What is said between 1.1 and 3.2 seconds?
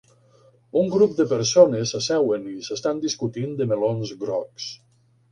de persones s'asseuen i s'estan